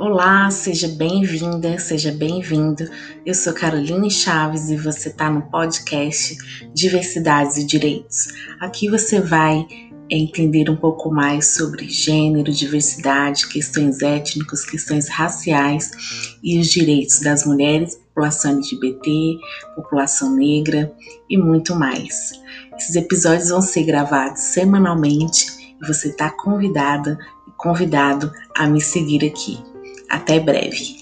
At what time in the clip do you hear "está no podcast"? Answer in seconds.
5.10-6.38